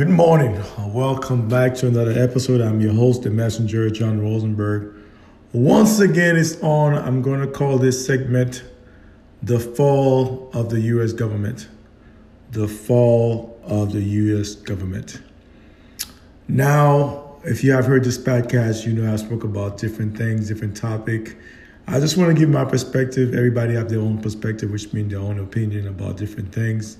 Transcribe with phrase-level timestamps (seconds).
[0.00, 0.58] Good morning.
[0.94, 2.62] Welcome back to another episode.
[2.62, 4.94] I'm your host, the messenger, John Rosenberg.
[5.52, 6.94] Once again, it's on.
[6.94, 8.64] I'm going to call this segment
[9.42, 11.12] The Fall of the U.S.
[11.12, 11.68] Government.
[12.50, 14.54] The Fall of the U.S.
[14.54, 15.20] Government.
[16.48, 20.78] Now, if you have heard this podcast, you know I spoke about different things, different
[20.78, 21.36] topic.
[21.86, 23.34] I just want to give my perspective.
[23.34, 26.96] Everybody have their own perspective, which means their own opinion about different things.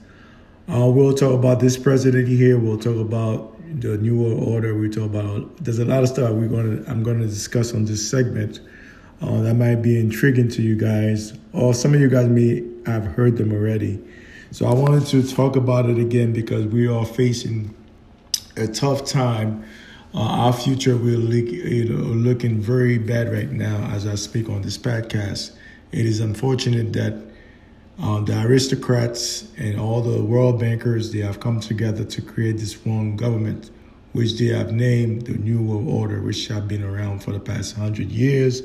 [0.69, 2.59] Uh, we'll talk about this president here.
[2.59, 4.77] We'll talk about the New World Order.
[4.77, 7.75] We talk about there's a lot of stuff we're going to I'm going to discuss
[7.75, 8.61] on this segment
[9.23, 13.05] uh, that might be intriguing to you guys, or some of you guys may have
[13.05, 14.03] heard them already.
[14.53, 17.75] So I wanted to talk about it again because we are facing
[18.57, 19.65] a tough time.
[20.13, 24.49] Uh, our future will look, you know, looking very bad right now as I speak
[24.49, 25.53] on this podcast.
[25.93, 27.30] It is unfortunate that
[28.03, 32.85] uh, the aristocrats and all the world bankers, they have come together to create this
[32.87, 33.71] one government,
[34.13, 37.77] which they have named the New World Order, which have been around for the past
[37.77, 38.63] 100 years.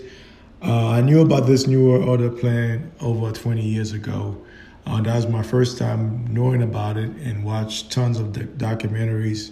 [0.61, 4.41] Uh, I knew about this New World Order plan over 20 years ago.
[4.87, 9.51] Uh, that was my first time knowing about it and watched tons of documentaries.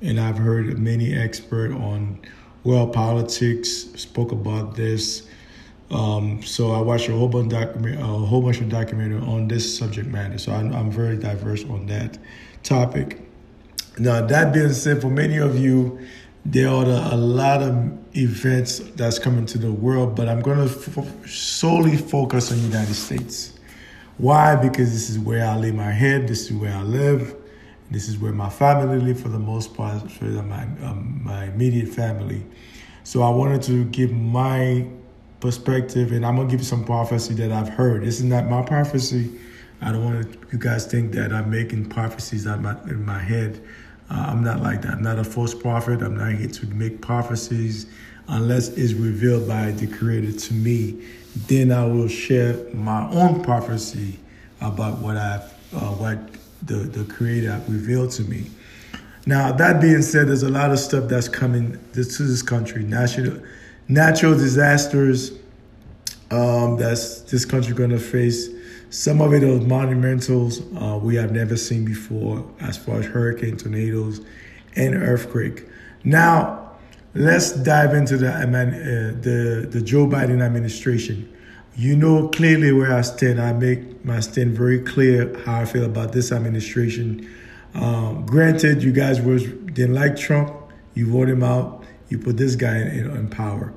[0.00, 2.18] And I've heard many experts on
[2.64, 5.27] world politics spoke about this.
[5.90, 9.78] Um, so I watched a whole bunch document, a whole bunch of documentary on this
[9.78, 10.38] subject matter.
[10.38, 12.18] So I'm, I'm very diverse on that
[12.62, 13.20] topic.
[13.98, 15.98] Now that being said, for many of you,
[16.44, 21.28] there are a lot of events that's coming to the world, but I'm going to
[21.28, 23.58] solely focus on the United States.
[24.18, 24.56] Why?
[24.56, 26.26] Because this is where I lay my head.
[26.26, 27.34] This is where I live.
[27.90, 31.88] This is where my family live for the most part, for my um, my immediate
[31.88, 32.44] family.
[33.04, 34.86] So I wanted to give my
[35.40, 38.02] perspective, and I'm gonna give you some prophecy that I've heard.
[38.02, 39.38] This is not my prophecy.
[39.80, 43.62] I don't want you guys think that I'm making prophecies out my, in my head.
[44.10, 44.94] Uh, I'm not like that.
[44.94, 46.02] I'm not a false prophet.
[46.02, 47.86] I'm not here to make prophecies
[48.26, 51.04] unless it's revealed by the Creator to me.
[51.46, 54.18] Then I will share my own prophecy
[54.60, 56.18] about what I've, uh, what
[56.62, 58.50] the the Creator revealed to me.
[59.26, 62.82] Now that being said, there's a lot of stuff that's coming to this country.
[62.82, 63.40] National
[63.88, 65.32] natural disasters
[66.30, 68.48] um, that's this country going to face.
[68.90, 73.56] Some of it are monumentals uh, we have never seen before, as far as hurricane,
[73.56, 74.20] tornadoes,
[74.76, 75.66] and earthquake.
[76.04, 76.72] Now,
[77.14, 81.34] let's dive into the uh, the the Joe Biden administration.
[81.76, 83.40] You know clearly where I stand.
[83.40, 87.28] I make my stand very clear how I feel about this administration.
[87.74, 90.52] Um, granted, you guys didn't like Trump.
[90.94, 91.77] You voted him out.
[92.08, 93.72] You put this guy in, in power.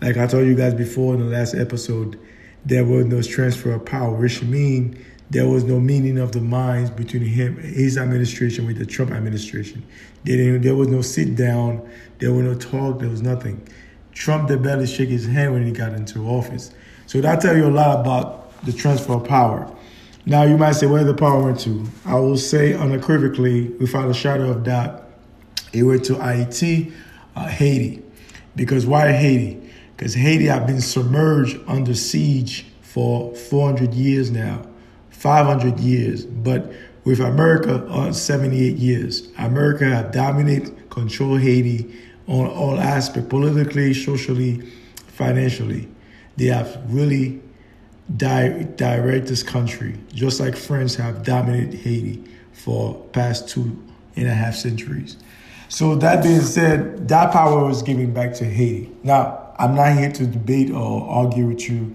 [0.00, 2.18] Like I told you guys before in the last episode,
[2.64, 4.96] there was no transfer of power, which means
[5.30, 9.84] there was no meaning of the minds between him, his administration with the Trump administration.
[10.24, 11.88] There, was no sit down,
[12.18, 13.66] there was no talk, there was nothing.
[14.12, 16.72] Trump did barely shake his hand when he got into office.
[17.06, 19.70] So that tell you a lot about the transfer of power.
[20.26, 21.86] Now you might say where the power went to.
[22.04, 25.04] I will say unequivocally, without a shadow of doubt,
[25.72, 26.92] it went to Haiti,
[27.36, 28.02] uh, Haiti.
[28.56, 29.60] Because why Haiti?
[29.96, 34.66] Because Haiti I've been submerged under siege for 400 years now,
[35.10, 36.24] 500 years.
[36.24, 36.72] But
[37.04, 39.28] with America, uh, 78 years.
[39.38, 41.94] America have dominated, control Haiti
[42.26, 44.60] on all aspects, politically, socially,
[45.06, 45.88] financially.
[46.36, 47.40] They have really
[48.16, 53.80] di- direct this country, just like France have dominated Haiti for past two
[54.16, 55.16] and a half centuries.
[55.68, 58.90] So that being said, that power was given back to Haiti.
[59.02, 61.94] Now, I'm not here to debate or argue with you,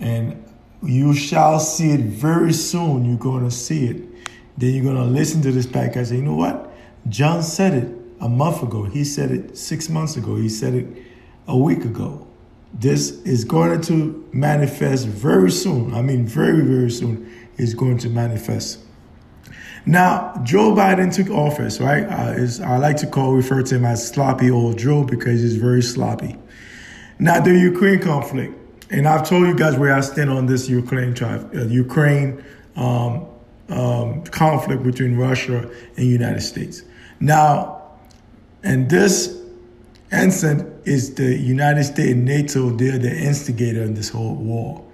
[0.00, 0.44] and
[0.82, 3.04] you shall see it very soon.
[3.04, 4.02] You're going to see it.
[4.58, 6.70] Then you're going to listen to this podcast and you know what?
[7.08, 8.84] John said it a month ago.
[8.84, 10.36] He said it six months ago.
[10.36, 10.86] He said it
[11.46, 12.26] a week ago.
[12.74, 15.94] This is going to manifest very soon.
[15.94, 18.80] I mean, very, very soon, is going to manifest.
[19.86, 22.04] Now, Joe Biden took office, right?
[22.04, 25.56] Uh, is I like to call refer to him as sloppy old Joe because he's
[25.56, 26.36] very sloppy.
[27.18, 28.54] Now, the Ukraine conflict,
[28.90, 32.44] and I've told you guys where I stand on this Ukraine uh, Ukraine
[32.76, 33.26] um,
[33.68, 36.82] um, conflict between Russia and United States.
[37.20, 37.82] Now,
[38.62, 39.38] and this
[40.12, 42.70] incident is the United States and NATO.
[42.70, 44.84] They're the instigator in this whole war.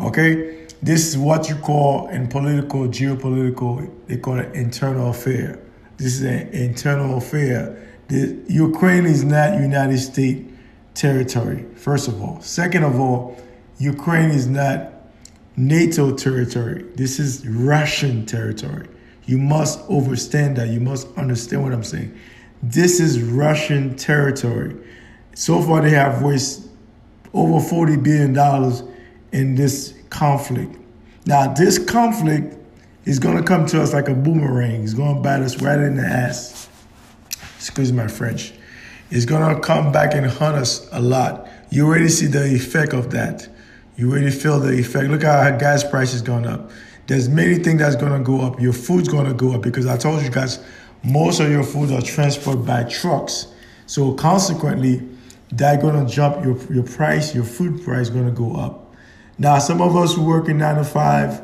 [0.00, 0.61] Okay.
[0.82, 5.60] This is what you call in political, geopolitical, they call it internal affair.
[5.96, 7.88] This is an internal affair.
[8.08, 10.50] The, Ukraine is not United States
[10.94, 12.40] territory, first of all.
[12.40, 13.40] Second of all,
[13.78, 14.92] Ukraine is not
[15.56, 16.84] NATO territory.
[16.96, 18.88] This is Russian territory.
[19.26, 20.68] You must understand that.
[20.68, 22.18] You must understand what I'm saying.
[22.60, 24.76] This is Russian territory.
[25.34, 26.70] So far, they have wasted
[27.32, 28.88] over $40 billion
[29.32, 30.76] in this conflict.
[31.26, 32.56] Now, this conflict
[33.04, 34.84] is going to come to us like a boomerang.
[34.84, 36.68] It's going to bite us right in the ass.
[37.56, 38.52] Excuse my French.
[39.10, 41.48] It's going to come back and hunt us a lot.
[41.70, 43.48] You already see the effect of that.
[43.96, 45.08] You already feel the effect.
[45.08, 46.70] Look at how gas prices going up.
[47.06, 48.60] There's many things that's going to go up.
[48.60, 50.60] Your food's going to go up because I told you guys
[51.02, 53.48] most of your foods are transported by trucks.
[53.86, 55.08] So consequently,
[55.50, 58.81] that's going to jump your, your price, your food price going to go up.
[59.42, 61.42] Now, some of us who work in nine to five,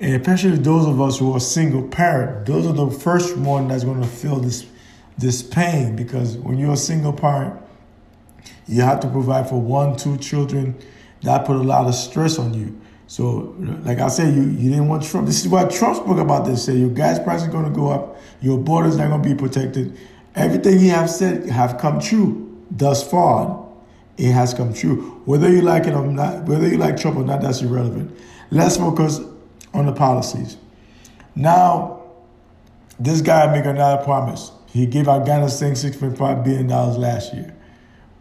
[0.00, 3.84] and especially those of us who are single parent, those are the first one that's
[3.84, 4.66] going to feel this
[5.16, 7.54] this pain because when you're a single parent,
[8.66, 10.76] you have to provide for one, two children.
[11.22, 12.80] That put a lot of stress on you.
[13.06, 13.54] So,
[13.84, 15.28] like I said, you, you didn't want Trump.
[15.28, 16.64] This is what Trump spoke about this.
[16.64, 19.36] Say your gas price is going to go up, your borders not going to be
[19.36, 19.96] protected.
[20.34, 23.65] Everything he have said have come true thus far.
[24.16, 25.20] It has come true.
[25.24, 28.16] Whether you like it or not, whether you like Trump or not, that's irrelevant.
[28.50, 29.20] Let's focus
[29.74, 30.56] on the policies.
[31.34, 32.02] Now,
[32.98, 34.52] this guy make another promise.
[34.66, 37.54] He gave Afghanistan $6.5 billion last year.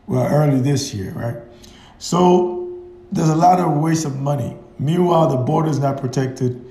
[0.07, 1.37] Well, early this year, right?
[1.97, 2.77] So
[3.11, 4.57] there's a lot of waste of money.
[4.77, 6.61] Meanwhile, the border is not protected.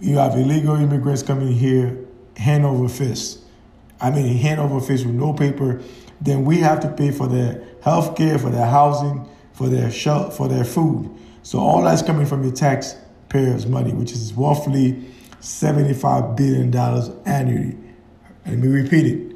[0.00, 1.98] You have illegal immigrants coming here
[2.36, 3.40] hand over fist.
[4.00, 5.80] I mean, hand over fist with no paper.
[6.22, 10.30] Then we have to pay for their health care, for their housing, for their shelter,
[10.30, 11.10] for their food.
[11.42, 15.04] So all that's coming from your taxpayers' money, which is roughly
[15.40, 16.72] $75 billion
[17.26, 17.76] annually.
[18.46, 19.32] Let me repeat it.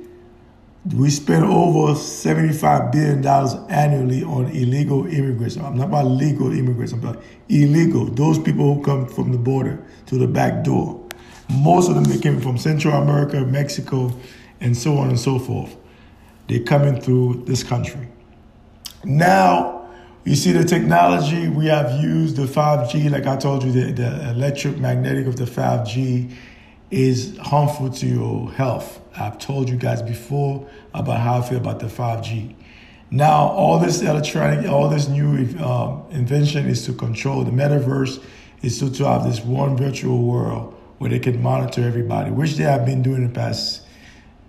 [0.95, 3.27] We spend over $75 billion
[3.69, 5.57] annually on illegal immigrants.
[5.57, 9.85] I'm not about legal immigrants, I'm about illegal, those people who come from the border
[10.07, 11.05] to the back door.
[11.51, 14.13] Most of them they came from Central America, Mexico,
[14.61, 15.77] and so on and so forth.
[16.49, 18.09] They're coming through this country.
[19.05, 19.89] Now,
[20.25, 24.31] you see the technology we have used, the 5G, like I told you, the, the
[24.31, 26.35] electric magnetic of the 5G
[26.91, 29.01] is harmful to your health.
[29.17, 32.55] I've told you guys before about how I feel about the 5G.
[33.11, 38.23] Now, all this electronic, all this new uh, invention is to control the metaverse,
[38.63, 42.85] is to have this one virtual world where they can monitor everybody, which they have
[42.85, 43.86] been doing in the past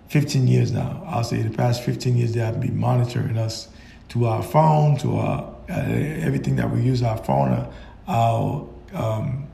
[0.08, 1.02] 15 years now.
[1.06, 3.68] I'll say the past 15 years they have been monitoring us
[4.10, 7.68] to our phone, to our uh, everything that we use, our phone,
[8.06, 9.46] our um,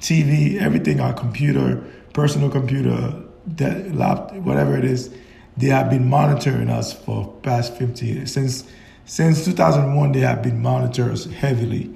[0.00, 3.14] TV, everything, our computer, personal computer,
[3.46, 5.14] that laptop, whatever it is,
[5.56, 8.32] they have been monitoring us for past 50 years.
[8.32, 8.64] Since
[9.04, 11.92] since 2001, they have been monitoring us heavily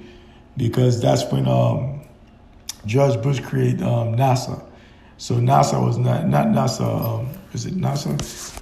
[0.55, 2.01] because that's when um,
[2.85, 4.63] George Bush created um, NASA.
[5.17, 7.27] So NASA was not not NASA.
[7.53, 8.61] Is it NASA?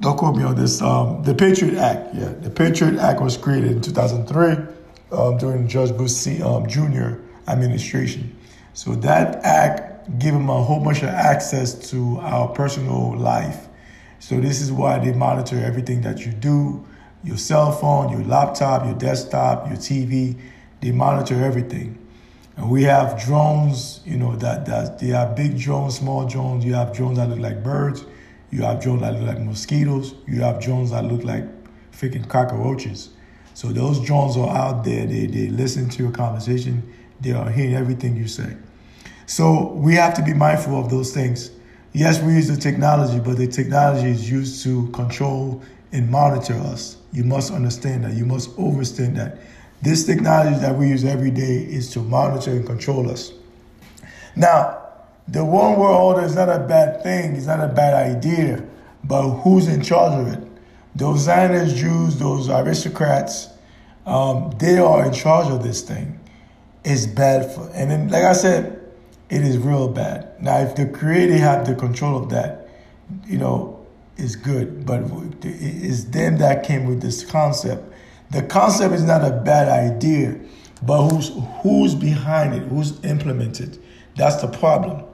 [0.00, 0.82] Don't quote me on this.
[0.82, 2.14] Um, the Patriot Act.
[2.14, 4.56] Yeah, the Patriot Act was created in 2003
[5.12, 7.20] um, during George Bush C, um, Jr.
[7.48, 8.36] administration.
[8.74, 13.68] So that act gave them a whole bunch of access to our personal life.
[14.18, 16.84] So this is why they monitor everything that you do,
[17.22, 20.38] your cell phone, your laptop, your desktop, your TV.
[20.80, 22.03] They monitor everything.
[22.56, 26.64] And we have drones, you know, that, that they have big drones, small drones.
[26.64, 28.04] You have drones that look like birds.
[28.50, 30.14] You have drones that look like mosquitoes.
[30.26, 31.44] You have drones that look like
[31.92, 33.10] freaking cockroaches.
[33.54, 35.06] So those drones are out there.
[35.06, 36.82] They, they listen to your conversation.
[37.20, 38.56] They are hearing everything you say.
[39.26, 41.50] So we have to be mindful of those things.
[41.92, 46.96] Yes, we use the technology, but the technology is used to control and monitor us.
[47.12, 48.14] You must understand that.
[48.14, 49.38] You must understand that.
[49.82, 53.32] This technology that we use every day is to monitor and control us.
[54.36, 54.82] Now,
[55.28, 58.64] the one world order is not a bad thing, it's not a bad idea,
[59.04, 60.48] but who's in charge of it?
[60.94, 63.48] Those Zionist Jews, those aristocrats,
[64.06, 66.20] um, they are in charge of this thing.
[66.84, 68.80] It's bad for, and then, like I said,
[69.30, 70.40] it is real bad.
[70.40, 72.68] Now, if the creator had the control of that,
[73.26, 73.84] you know,
[74.16, 75.02] it's good, but
[75.42, 77.92] it's them that came with this concept
[78.34, 80.38] the concept is not a bad idea,
[80.82, 81.30] but who's
[81.62, 83.78] who's behind it, who's implemented.
[84.16, 85.04] That's the problem.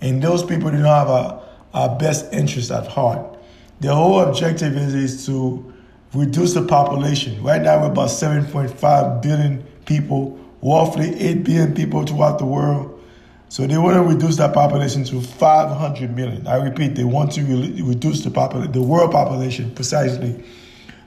[0.00, 1.42] And those people do not have
[1.74, 3.38] our, best interest at heart.
[3.80, 5.72] The whole objective is, is to
[6.14, 7.42] reduce the population.
[7.42, 13.00] Right now, we're about 7.5 billion people, roughly 8 billion people throughout the world.
[13.48, 16.46] So they want to reduce that population to 500 million.
[16.46, 20.44] I repeat, they want to re- reduce the population, the world population precisely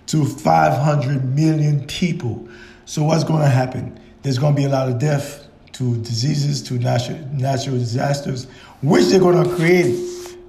[0.08, 2.48] to 500 million people.
[2.86, 4.00] So what's going to happen?
[4.22, 8.48] There's going to be a lot of death to diseases, to natural, natural disasters.
[8.82, 9.98] which they're going to create.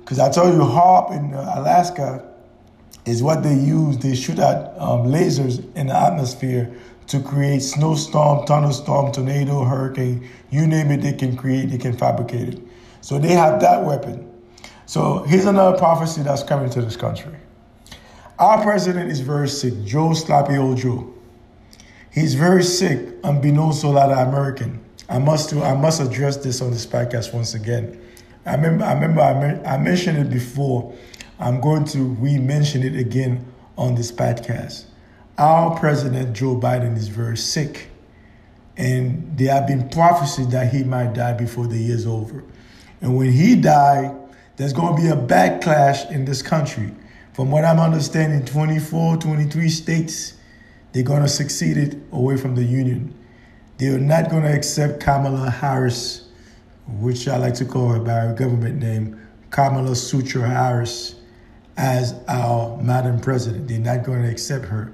[0.00, 2.28] Because I told you, HAARP in uh, Alaska
[3.06, 3.99] is what they use.
[3.99, 6.75] They shoot at um, lasers in the atmosphere
[7.06, 12.54] to create snowstorm, thunderstorm, tornado, hurricane, you name it, they can create, they can fabricate
[12.54, 12.61] it.
[13.02, 14.30] So they have that weapon.
[14.87, 17.34] So here's another prophecy that's coming to this country.
[18.38, 21.12] Our president is very sick, Joe Sloppy Old Joe.
[22.10, 24.84] He's very sick, unbeknownst to a lot of American.
[25.08, 28.00] I must do, I must address this on this podcast once again.
[28.44, 30.92] I remember I remember I, I mentioned it before.
[31.38, 33.44] I'm going to re-mention it again
[33.78, 34.86] on this podcast.
[35.38, 37.88] Our president Joe Biden is very sick,
[38.76, 42.42] and there have been prophecies that he might die before the year's over.
[43.00, 44.12] And when he died,
[44.56, 46.92] there's going to be a backlash in this country.
[47.34, 50.34] From what I'm understanding, 24, 23 states,
[50.92, 53.12] they're going to succeed it away from the union.
[53.76, 56.28] They're not going to accept Kamala Harris,
[56.86, 61.16] which I like to call her by her government name, Kamala Sutra Harris,
[61.76, 63.66] as our Madam President.
[63.66, 64.92] They're not going to accept her.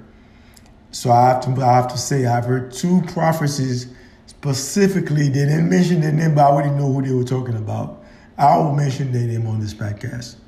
[0.89, 3.93] So I have to I have to say I've heard two prophecies
[4.25, 5.29] specifically.
[5.29, 8.03] They didn't mention their name, but I already know who they were talking about.
[8.35, 10.40] I will mention their name on this podcast.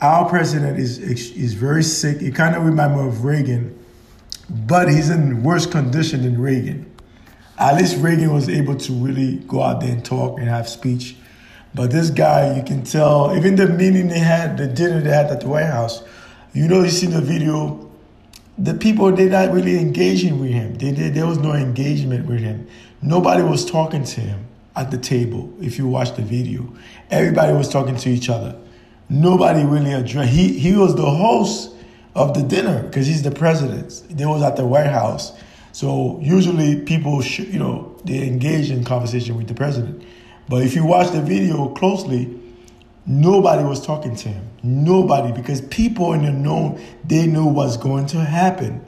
[0.00, 2.22] Our president is is very sick.
[2.22, 3.78] It kind of reminds me of Reagan,
[4.48, 6.90] but he's in worse condition than Reagan.
[7.58, 11.16] At least Reagan was able to really go out there and talk and have speech.
[11.74, 15.26] But this guy, you can tell, even the meeting they had, the dinner they had
[15.26, 16.02] at the White House,
[16.54, 17.88] you know, you see the video
[18.58, 20.74] the people they're not really engaging with him.
[20.74, 22.66] They, they, there was no engagement with him.
[23.00, 25.52] Nobody was talking to him at the table.
[25.60, 26.68] If you watch the video,
[27.10, 28.56] everybody was talking to each other.
[29.08, 30.30] Nobody really addressed.
[30.30, 31.74] He he was the host
[32.14, 34.02] of the dinner because he's the president.
[34.10, 35.32] They was at the White House,
[35.72, 40.02] so usually people should, you know they engage in conversation with the president.
[40.48, 42.38] But if you watch the video closely,
[43.10, 44.46] Nobody was talking to him.
[44.62, 48.84] Nobody, because people in the know, they knew what's going to happen.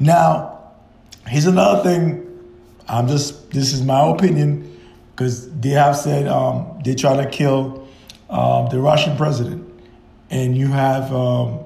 [0.00, 0.72] Now,
[1.28, 2.26] here's another thing.
[2.88, 4.76] I'm just, this is my opinion,
[5.12, 7.79] because they have said um, they try to kill
[8.30, 9.68] um, the Russian president,
[10.30, 11.60] and you have um,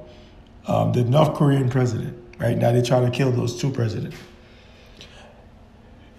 [0.66, 2.18] um the North Korean president.
[2.38, 4.16] Right now, they try to kill those two presidents.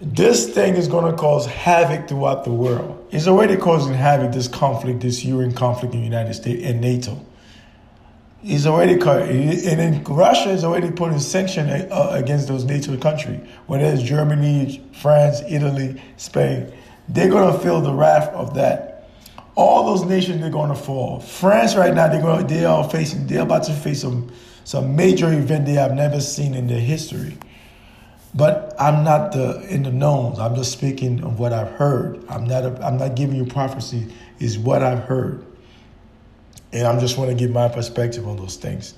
[0.00, 3.06] This thing is going to cause havoc throughout the world.
[3.10, 7.24] It's already causing havoc, this conflict, this Ukraine conflict in the United States and NATO.
[8.42, 13.84] It's already, and then Russia is already putting sanctions uh, against those NATO countries, whether
[13.84, 16.72] it's Germany, France, Italy, Spain.
[17.08, 18.85] They're going to feel the wrath of that.
[19.56, 21.18] All those nations, they're going to fall.
[21.18, 24.30] France right now, they're going, they are facing, they're about to face some,
[24.64, 27.36] some major event they have never seen in their history.
[28.36, 30.38] But I'm not the in the knowns.
[30.38, 32.22] I'm just speaking of what I've heard.
[32.28, 32.64] I'm not.
[32.64, 34.12] A, I'm not giving you prophecy.
[34.38, 35.42] Is what I've heard,
[36.70, 38.92] and I'm just want to give my perspective on those things.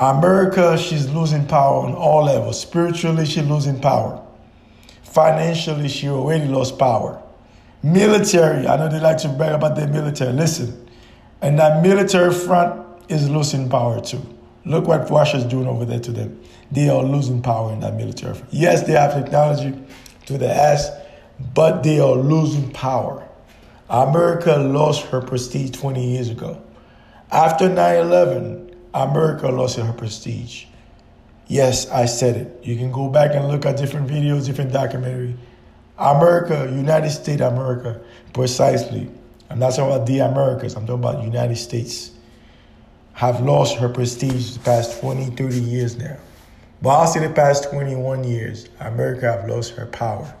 [0.00, 2.60] America, she's losing power on all levels.
[2.60, 4.20] Spiritually, she's losing power.
[5.04, 7.21] Financially, she already lost power.
[7.82, 10.32] Military, I know they like to brag about their military.
[10.32, 10.88] Listen,
[11.40, 14.22] and that military front is losing power too.
[14.64, 16.40] Look what Russia's doing over there to them
[16.72, 18.34] they are losing power in that military.
[18.34, 18.52] Front.
[18.52, 19.74] Yes, they have technology
[20.26, 20.90] to the ass,
[21.54, 23.28] but they are losing power.
[23.90, 26.62] America lost her prestige 20 years ago.
[27.30, 30.64] After 9 11, America lost her prestige.
[31.46, 32.64] Yes, I said it.
[32.64, 35.36] You can go back and look at different videos, different documentary.
[36.02, 38.00] America, United States America,
[38.32, 39.08] precisely.
[39.48, 42.10] I'm not talking about the Americas, I'm talking about United States.
[43.14, 46.16] Have lost her prestige the past 20, 30 years now.
[46.80, 50.34] Whilst in the past 21 years, America have lost her power.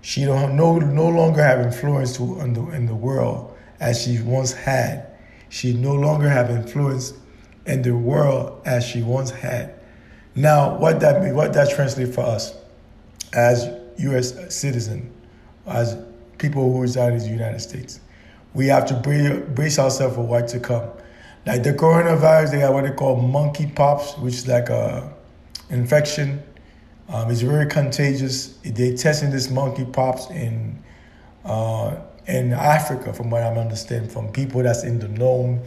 [0.00, 4.22] She don't no, no longer have influence to, in, the, in the world as she
[4.22, 5.06] once had.
[5.50, 7.12] She no longer have influence
[7.66, 9.74] in the world as she once had.
[10.34, 12.54] Now, what that what that translates for us
[13.32, 13.68] as
[14.00, 14.54] U.S.
[14.54, 15.12] citizen,
[15.66, 15.96] as
[16.38, 18.00] people who reside in the United States,
[18.54, 18.94] we have to
[19.54, 20.88] brace, ourselves for what to come.
[21.46, 25.12] Like the coronavirus, they have what they call monkey pops, which is like a
[25.70, 26.42] infection.
[27.08, 28.58] Um, it's very contagious.
[28.64, 30.82] They're testing this monkeypox in
[31.44, 35.64] uh, in Africa, from what I'm understanding, from people that's in the known,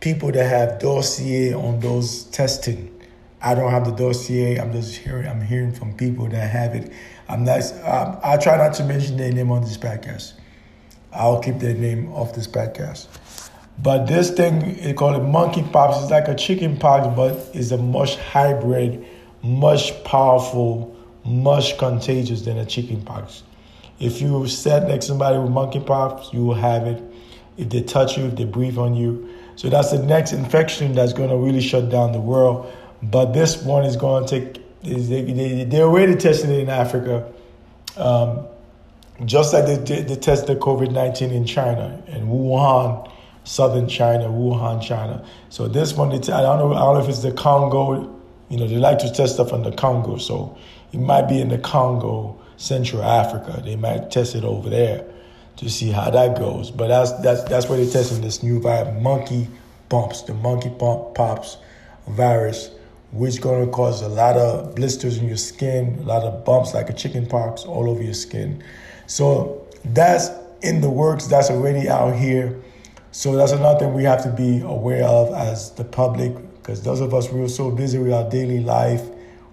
[0.00, 2.92] people that have dossier on those testing.
[3.42, 4.56] I don't have the dossier.
[4.56, 5.28] I'm just hearing.
[5.28, 6.92] I'm hearing from people that have it.
[7.28, 7.62] I'm not.
[7.84, 10.34] Um, I try not to mention their name on this podcast.
[11.12, 13.08] I'll keep their name off this podcast.
[13.82, 16.02] But this thing, they call it monkeypox.
[16.02, 19.06] It's like a chicken pox, but it's a much hybrid
[19.46, 23.42] much powerful, much contagious than a chickenpox.
[23.98, 27.02] If you sit next to somebody with monkey monkeypox, you will have it.
[27.56, 29.30] If they touch you, if they breathe on you.
[29.54, 32.70] So that's the next infection that's going to really shut down the world.
[33.02, 34.62] But this one is going to take,
[34.94, 37.32] they, they, they're already testing it in Africa.
[37.96, 38.46] Um,
[39.24, 43.10] just like they, they, tested COVID 19 in China, in Wuhan,
[43.44, 45.24] southern China, Wuhan, China.
[45.48, 48.14] So this one, I don't know, I don't know if it's the Congo.
[48.48, 50.56] You know, they like to test stuff in the Congo, so
[50.92, 53.62] it might be in the Congo, Central Africa.
[53.64, 55.04] They might test it over there
[55.56, 56.70] to see how that goes.
[56.70, 59.48] But that's that's that's where they're testing this new virus, monkey
[59.88, 61.56] bumps, the monkey bump pops
[62.06, 62.70] virus,
[63.12, 66.74] which going to cause a lot of blisters in your skin, a lot of bumps
[66.74, 68.62] like a chicken pox all over your skin.
[69.06, 70.30] So that's
[70.62, 71.26] in the works.
[71.26, 72.60] That's already out here.
[73.12, 77.00] So that's another thing we have to be aware of as the public, because those
[77.00, 79.02] of us we're so busy with our daily life,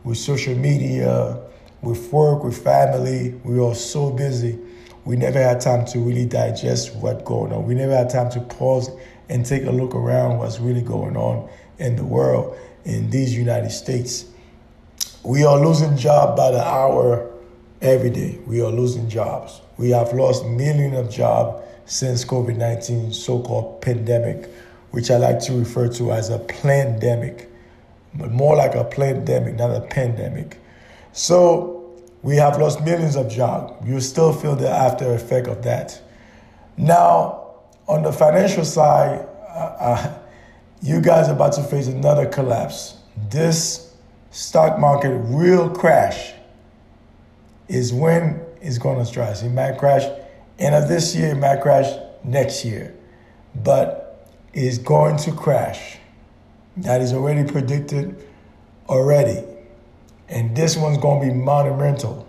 [0.03, 1.39] with social media,
[1.81, 4.59] with work, with family, we are so busy.
[5.05, 7.65] We never had time to really digest what's going on.
[7.65, 8.89] We never had time to pause
[9.29, 13.71] and take a look around what's really going on in the world in these United
[13.71, 14.25] States.
[15.23, 17.31] We are losing jobs by the hour
[17.81, 18.39] every day.
[18.45, 19.61] We are losing jobs.
[19.77, 24.49] We have lost millions of jobs since COVID 19 so called pandemic,
[24.91, 27.49] which I like to refer to as a pandemic,
[28.15, 30.59] but more like a pandemic, not a pandemic.
[31.11, 31.73] So
[32.21, 33.87] we have lost millions of jobs.
[33.87, 36.01] You still feel the after effect of that.
[36.77, 37.51] Now,
[37.87, 40.13] on the financial side, uh, uh,
[40.83, 42.97] you guys are about to face another collapse.
[43.29, 43.95] This
[44.31, 46.33] stock market real crash
[47.69, 49.41] is when it's going to strike.
[49.41, 50.03] It might crash
[50.59, 51.89] end of this year, might crash
[52.25, 52.93] next year,
[53.55, 55.99] but it's going to crash.
[56.75, 58.21] That is already predicted
[58.89, 59.41] already.
[60.27, 62.27] And this one's going to be monumental.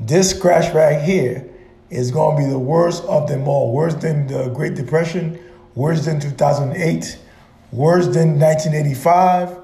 [0.00, 1.46] This crash right here
[1.90, 3.74] is going to be the worst of them all.
[3.74, 5.38] Worse than the Great Depression,
[5.74, 7.18] worse than 2008,
[7.74, 9.58] worse than 1985,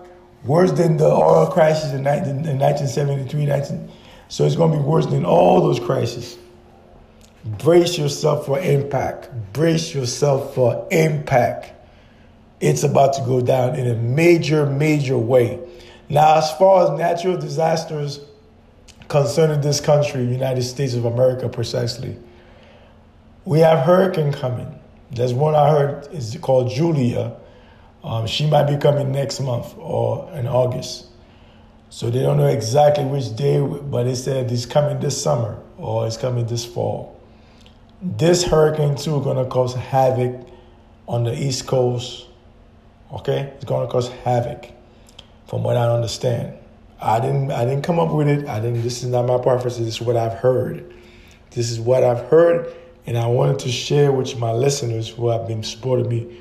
[0.44, 3.90] worse than the oil crisis in 1973, 19,
[4.29, 6.37] so it's going to be worse than all those crises.
[7.44, 9.31] Brace yourself for impact.
[9.53, 11.73] Brace yourself for impact.
[12.61, 15.61] It's about to go down in a major, major way.
[16.09, 18.20] Now, as far as natural disasters
[19.09, 22.16] concerning this country, United States of America precisely,
[23.44, 24.79] we have hurricane coming.
[25.12, 27.37] There's one I heard is called Julia.
[28.03, 31.07] Um, she might be coming next month or in August.
[31.91, 36.07] So they don't know exactly which day, but they said it's coming this summer or
[36.07, 37.21] it's coming this fall.
[38.01, 40.47] This hurricane too is gonna cause havoc
[41.07, 42.27] on the East Coast.
[43.13, 44.71] Okay, it's gonna cause havoc,
[45.49, 46.55] from what I understand.
[47.01, 48.47] I didn't I didn't come up with it.
[48.47, 48.83] I didn't.
[48.83, 49.77] This is not my preference.
[49.79, 50.95] This is what I've heard.
[51.51, 52.73] This is what I've heard,
[53.07, 56.39] and I wanted to share with my listeners who have been supporting me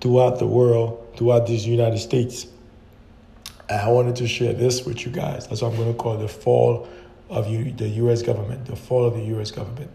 [0.00, 2.46] throughout the world, throughout these United States.
[3.68, 5.46] I wanted to share this with you guys.
[5.46, 6.88] That's what I'm going to call the fall
[7.28, 8.22] of the U.S.
[8.22, 8.64] government.
[8.64, 9.50] The fall of the U.S.
[9.50, 9.90] government.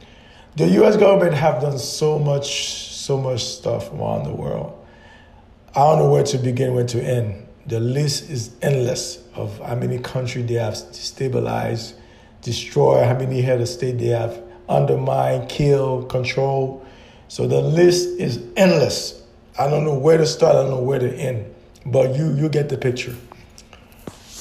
[0.56, 0.98] The U.S.
[0.98, 4.80] government have done so much, so much stuff around the world.
[5.76, 7.48] I don't know where to begin, where to end.
[7.66, 11.96] The list is endless of how many countries they have stabilized,
[12.44, 16.86] destroyed, how many head of state they have undermined, killed, controlled.
[17.30, 19.24] So the list is endless.
[19.58, 21.54] I don't know where to start, I don't know where to end,
[21.86, 23.16] but you you get the picture.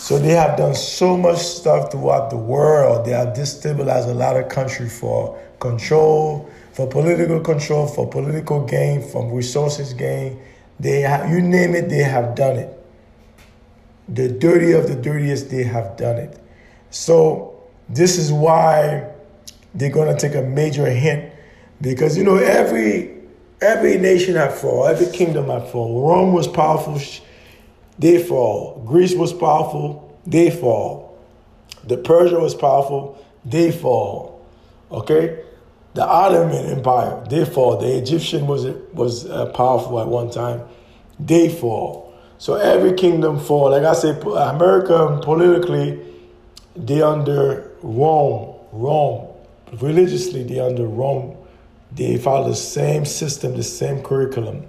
[0.04, 3.06] So they have done so much stuff throughout the world.
[3.06, 9.00] They have destabilized a lot of countries for control, for political control, for political gain,
[9.00, 10.38] from resources gain.
[10.78, 12.78] They have, you name it, they have done it.
[14.08, 16.38] The dirty of the dirtiest, they have done it.
[16.90, 19.10] So this is why
[19.74, 21.32] they're going to take a major hint
[21.80, 23.13] because you know every
[23.60, 26.08] every nation had fall, every kingdom had fall.
[26.08, 27.00] Rome was powerful
[27.98, 28.82] they fall.
[28.86, 31.16] Greece was powerful, they fall.
[31.84, 34.44] The Persia was powerful, they fall.
[34.90, 35.42] Okay?
[35.94, 37.76] The Ottoman Empire, they fall.
[37.76, 40.62] The Egyptian was was uh, powerful at one time,
[41.20, 42.12] they fall.
[42.38, 43.70] So every kingdom fall.
[43.70, 46.00] Like I said, America politically,
[46.74, 48.56] they under Rome.
[48.72, 49.28] Rome.
[49.80, 51.36] Religiously, they under Rome.
[51.94, 54.66] They follow the same system, the same curriculum.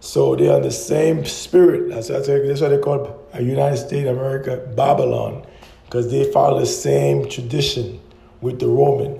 [0.00, 1.90] So they are the same spirit.
[1.90, 5.46] That's, that's why they call a United States America Babylon,
[5.84, 8.00] because they follow the same tradition
[8.40, 9.18] with the Roman.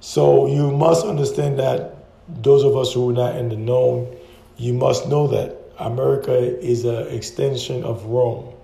[0.00, 1.96] So you must understand that
[2.28, 4.16] those of us who are not in the known,
[4.56, 8.54] you must know that America is an extension of Rome,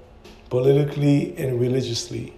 [0.48, 2.32] politically and religiously.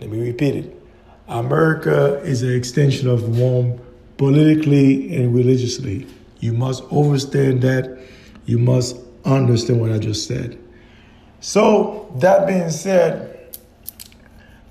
[0.00, 0.82] Let me repeat it.
[1.26, 3.80] America is an extension of Rome
[4.18, 6.06] politically and religiously.
[6.40, 7.98] You must understand that.
[8.44, 10.58] You must understand what I just said.
[11.40, 13.56] So, that being said,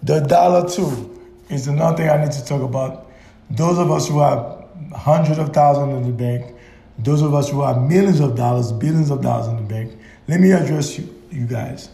[0.03, 3.09] the dollar too is another thing I need to talk about.
[3.49, 6.55] Those of us who have hundreds of thousands in the bank,
[6.99, 10.41] those of us who have millions of dollars, billions of dollars in the bank, let
[10.41, 11.89] me address you, you guys.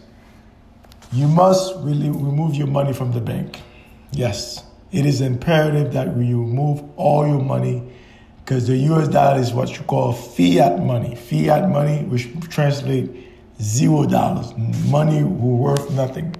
[1.12, 3.60] You must really remove your money from the bank.
[4.10, 4.64] Yes,
[4.94, 7.82] it is imperative that you remove all your money
[8.38, 11.16] because the US dollar is what you call fiat money.
[11.16, 13.10] Fiat money, which translate
[13.60, 14.54] zero dollars,
[14.88, 16.36] money worth nothing.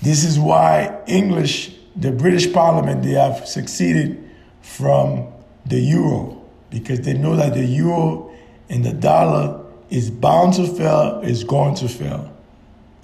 [0.00, 5.26] This is why English, the British Parliament, they have succeeded from
[5.64, 8.32] the euro because they know that the euro
[8.68, 12.32] and the dollar is bound to fail, is going to fail.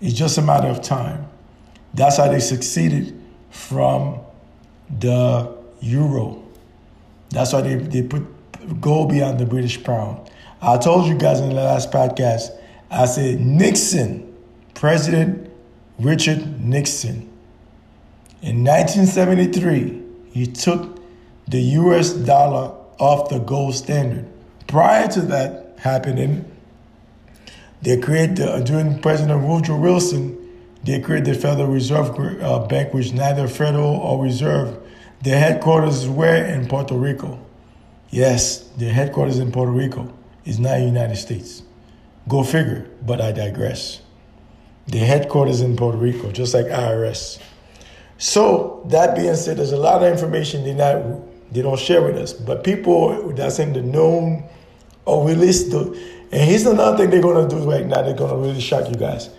[0.01, 1.27] It's just a matter of time.
[1.95, 3.21] That's how they succeeded
[3.51, 4.21] from
[4.99, 6.43] the euro.
[7.31, 8.23] That's why they, they put
[8.81, 10.31] gold beyond the British pound.
[10.61, 12.51] I told you guys in the last podcast,
[12.91, 14.35] I said Nixon,
[14.75, 15.51] President
[15.99, 17.33] Richard Nixon,
[18.43, 20.03] in 1973,
[20.33, 21.01] he took
[21.47, 24.27] the US dollar off the gold standard.
[24.67, 26.45] Prior to that happening,
[27.83, 30.39] they created, the, during President Woodrow Wilson,
[30.83, 34.82] they created the Federal Reserve uh, Bank, which neither federal or reserve.
[35.23, 36.47] Their headquarters is where?
[36.47, 37.39] In Puerto Rico.
[38.11, 40.13] Yes, their headquarters in Puerto Rico
[40.45, 41.63] is not United States.
[42.29, 44.03] Go figure, but I digress.
[44.89, 47.41] The headquarters in Puerto Rico, just like IRS.
[48.19, 51.03] So that being said, there's a lot of information they not
[51.53, 52.33] they don't share with us.
[52.33, 54.45] But people that's in the known
[55.05, 55.89] or release the
[56.33, 59.31] and here's another thing they're gonna do right now, they're gonna really shock you guys.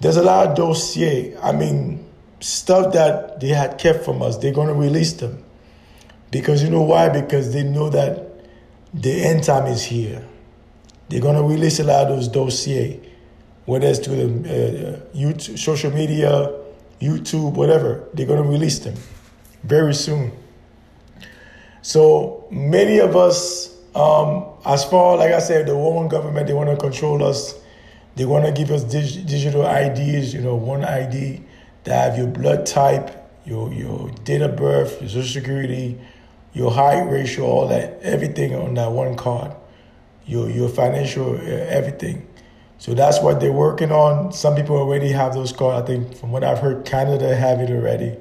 [0.00, 2.04] There's a lot of dossier, I mean,
[2.40, 5.44] stuff that they had kept from us, they're gonna release them.
[6.30, 7.08] Because you know why?
[7.08, 8.26] Because they know that
[8.94, 10.24] the end time is here.
[11.08, 13.00] They're gonna release a lot of those dossier,
[13.66, 16.52] whether it's to the uh, YouTube, social media,
[17.00, 18.08] YouTube, whatever.
[18.14, 18.94] They're gonna release them
[19.64, 20.32] very soon.
[21.82, 26.70] So many of us, um, as far like I said, the Roman government they want
[26.70, 27.54] to control us.
[28.16, 30.34] They want to give us dig- digital IDs.
[30.34, 31.42] You know, one ID
[31.84, 33.10] that have your blood type,
[33.44, 35.98] your your date of birth, your social security,
[36.52, 39.52] your height ratio, all that, everything on that one card
[40.30, 42.26] your your financial uh, everything.
[42.78, 44.32] So that's what they're working on.
[44.32, 45.82] Some people already have those cards.
[45.82, 48.16] I think from what I've heard, Canada have it already.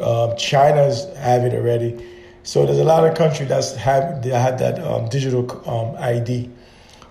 [0.00, 2.06] Um, China's have it already.
[2.42, 6.50] So there's a lot of countries that's have they had that um, digital um, ID.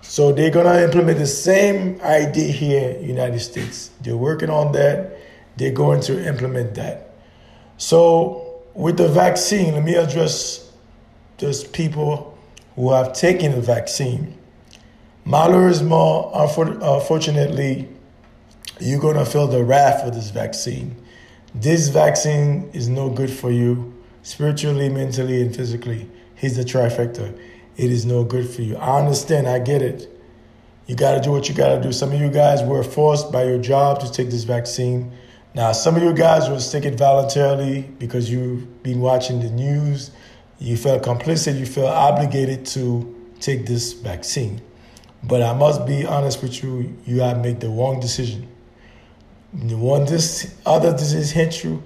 [0.00, 3.90] So they're gonna implement the same ID here United States.
[4.00, 5.18] They're working on that.
[5.60, 7.10] They're going to implement that.
[7.76, 10.72] So with the vaccine, let me address
[11.36, 12.38] those people
[12.76, 14.38] who have taken the vaccine.
[15.26, 20.96] Malheureusement, unfortunately, uh, you're going to feel the wrath of this vaccine.
[21.54, 26.08] This vaccine is no good for you spiritually, mentally, and physically.
[26.36, 27.38] Here's the trifecta.
[27.76, 28.78] It is no good for you.
[28.78, 29.46] I understand.
[29.46, 30.08] I get it.
[30.86, 31.92] You got to do what you got to do.
[31.92, 35.12] Some of you guys were forced by your job to take this vaccine.
[35.54, 40.10] Now, some of you guys will take it voluntarily because you've been watching the news
[40.60, 44.60] you felt complicit, you felt obligated to take this vaccine.
[45.22, 48.46] But I must be honest with you, you have made the wrong decision.
[49.52, 51.82] When this other disease hits you,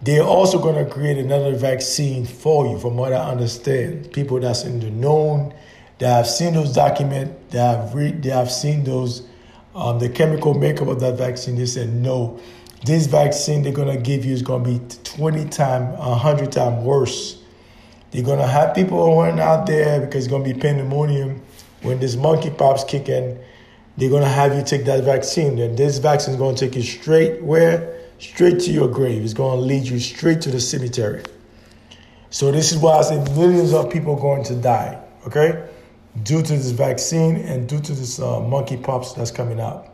[0.00, 4.12] they're also going to create another vaccine for you, from what I understand.
[4.12, 5.52] People that's in the known,
[5.98, 9.26] that have seen those documents, that have read, they have seen those,
[9.74, 11.56] um, the chemical makeup of that vaccine.
[11.56, 12.40] They said no,
[12.84, 16.84] this vaccine they're going to give you is going to be 20 times, 100 times
[16.84, 17.44] worse
[18.14, 21.42] They're gonna have people running out there because it's gonna be pandemonium
[21.82, 23.40] when this monkeypox kick in.
[23.96, 25.58] They're gonna have you take that vaccine.
[25.58, 27.98] And this vaccine is gonna take you straight where?
[28.20, 29.24] Straight to your grave.
[29.24, 31.24] It's gonna lead you straight to the cemetery.
[32.30, 35.02] So this is why I say millions of people are going to die.
[35.26, 35.68] Okay,
[36.22, 39.93] due to this vaccine and due to this uh, monkeypox that's coming out.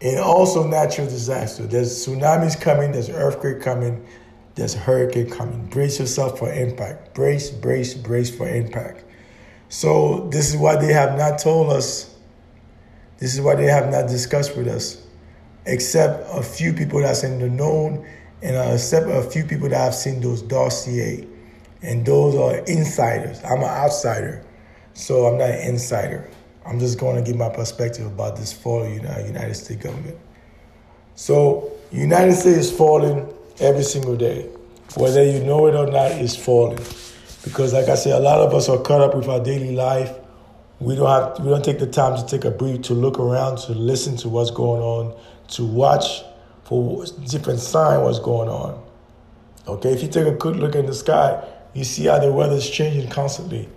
[0.00, 1.66] And also natural disaster.
[1.66, 2.92] There's tsunamis coming.
[2.92, 4.06] There's earthquake coming.
[4.54, 5.66] There's hurricane coming.
[5.66, 7.14] Brace yourself for impact.
[7.14, 9.04] Brace, brace, brace for impact.
[9.68, 12.14] So this is why they have not told us.
[13.18, 15.02] This is why they have not discussed with us,
[15.66, 18.08] except a few people that's in the known,
[18.42, 21.26] and uh, except a few people that have seen those dossier,
[21.82, 23.42] and those are insiders.
[23.44, 24.44] I'm an outsider,
[24.94, 26.30] so I'm not an insider.
[26.68, 30.18] I'm just going to give my perspective about this falling United States government.
[31.14, 33.26] So United States is falling
[33.58, 34.50] every single day.
[34.96, 36.78] whether you know it or not, is falling.
[37.44, 40.14] Because, like I said, a lot of us are caught up with our daily life.
[40.80, 43.58] We don't have, we don't take the time to take a breath, to look around,
[43.58, 46.22] to listen to what's going on, to watch
[46.64, 48.82] for different signs what's going on.
[49.66, 51.42] Okay, if you take a good look in the sky,
[51.74, 53.68] you see how the weather is changing constantly.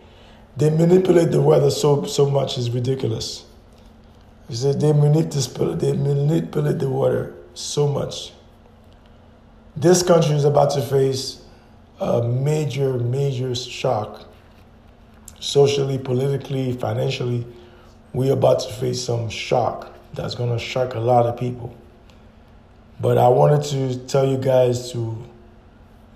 [0.57, 3.45] They manipulate the weather so so much is ridiculous.
[4.49, 8.33] You see, they manipulate they manipulate the water so much.
[9.75, 11.41] This country is about to face
[11.99, 14.25] a major, major shock.
[15.39, 17.47] Socially, politically, financially,
[18.13, 21.75] we're about to face some shock that's going to shock a lot of people.
[22.99, 25.17] But I wanted to tell you guys to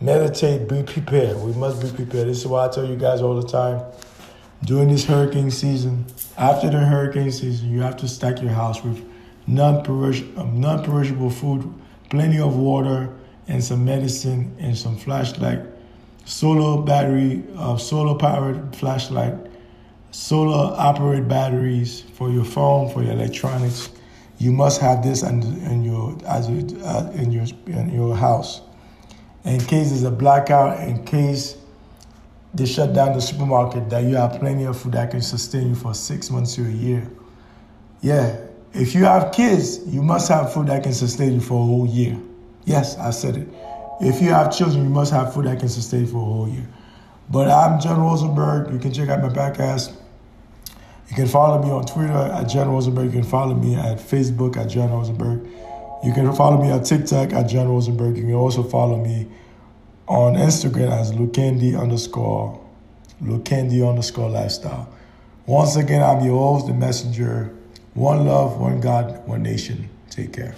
[0.02, 1.38] meditate, be prepared.
[1.38, 2.28] We must be prepared.
[2.28, 3.82] This is why I tell you guys all the time.
[4.64, 6.06] During this hurricane season,
[6.38, 9.04] after the hurricane season, you have to stack your house with
[9.48, 11.74] non-perishable food,
[12.10, 13.14] plenty of water,
[13.48, 15.62] and some medicine and some flashlight,
[16.26, 19.36] solar battery, uh, solar powered flashlight,
[20.12, 23.90] solar operated batteries for your phone, for your electronics.
[24.38, 28.62] You must have this in, in your as uh, in your in your house.
[29.44, 31.56] In case there's a blackout, in case
[32.56, 35.76] they shut down the supermarket, that you have plenty of food that can sustain you
[35.76, 37.08] for six months to a year.
[38.02, 38.38] Yeah,
[38.74, 41.88] if you have kids, you must have food that can sustain you for a whole
[41.88, 42.18] year.
[42.66, 43.48] Yes, I said it.
[44.02, 46.68] If you have children, you must have food that can sustain for a whole year.
[47.30, 48.72] But I'm John Rosenberg.
[48.72, 49.94] You can check out my podcast.
[51.10, 53.06] You can follow me on Twitter at John Rosenberg.
[53.06, 55.48] You can follow me at Facebook at John Rosenberg.
[56.04, 58.18] You can follow me on TikTok at John Rosenberg.
[58.18, 59.28] You can also follow me
[60.08, 62.62] on Instagram as Lukendi underscore
[63.22, 64.90] Lukendi underscore lifestyle.
[65.46, 67.56] Once again, I'm your host, the messenger.
[67.94, 69.90] One love, one God, one nation.
[70.10, 70.56] Take care.